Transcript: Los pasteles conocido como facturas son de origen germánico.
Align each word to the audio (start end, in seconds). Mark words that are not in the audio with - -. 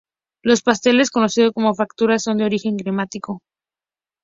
Los 0.41 0.63
pasteles 0.63 1.11
conocido 1.11 1.53
como 1.53 1.75
facturas 1.75 2.23
son 2.23 2.39
de 2.39 2.45
origen 2.45 2.75
germánico. 2.75 3.43